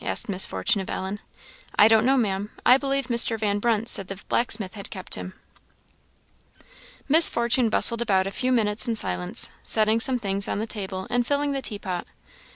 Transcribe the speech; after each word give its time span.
asked 0.03 0.27
Miss 0.27 0.47
Fortune 0.47 0.81
of 0.81 0.89
Ellen. 0.89 1.19
"I 1.77 1.87
don't 1.87 2.07
know, 2.07 2.17
Maam 2.17 2.49
I 2.65 2.75
believe 2.79 3.05
Mr. 3.05 3.37
Van 3.37 3.59
Brunt 3.59 3.87
said 3.87 4.07
the 4.07 4.19
blacksmith 4.29 4.73
had 4.73 4.89
kept 4.89 5.13
him." 5.13 5.35
Miss 7.07 7.29
Fortune 7.29 7.69
bustled 7.69 8.01
about 8.01 8.25
a 8.25 8.31
few 8.31 8.51
minutes 8.51 8.87
in 8.87 8.95
silence, 8.95 9.51
setting 9.61 9.99
some 9.99 10.17
things 10.17 10.47
on 10.47 10.57
the 10.57 10.65
table, 10.65 11.05
and 11.11 11.27
filling 11.27 11.51
the 11.51 11.61
tea 11.61 11.77
pot. 11.77 12.07